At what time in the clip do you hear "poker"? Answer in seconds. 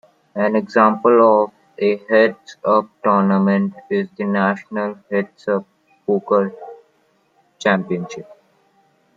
6.07-6.51